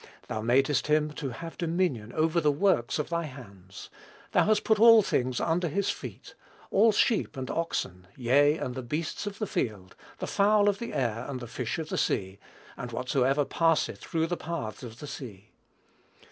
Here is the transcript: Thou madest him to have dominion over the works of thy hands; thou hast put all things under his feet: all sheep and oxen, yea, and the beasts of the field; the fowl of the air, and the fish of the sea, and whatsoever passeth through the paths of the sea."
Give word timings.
Thou 0.29 0.41
madest 0.41 0.87
him 0.87 1.11
to 1.11 1.29
have 1.29 1.59
dominion 1.59 2.11
over 2.13 2.41
the 2.41 2.51
works 2.51 2.97
of 2.97 3.09
thy 3.09 3.25
hands; 3.25 3.91
thou 4.31 4.45
hast 4.45 4.63
put 4.63 4.79
all 4.79 5.03
things 5.03 5.39
under 5.39 5.67
his 5.67 5.91
feet: 5.91 6.33
all 6.71 6.91
sheep 6.91 7.37
and 7.37 7.51
oxen, 7.51 8.07
yea, 8.15 8.57
and 8.57 8.73
the 8.73 8.81
beasts 8.81 9.27
of 9.27 9.37
the 9.37 9.45
field; 9.45 9.95
the 10.17 10.25
fowl 10.25 10.67
of 10.67 10.79
the 10.79 10.91
air, 10.91 11.27
and 11.29 11.39
the 11.39 11.45
fish 11.45 11.77
of 11.77 11.89
the 11.89 11.99
sea, 11.99 12.39
and 12.75 12.91
whatsoever 12.91 13.45
passeth 13.45 13.99
through 13.99 14.25
the 14.25 14.35
paths 14.37 14.81
of 14.81 14.97
the 14.97 15.05
sea." 15.07 15.51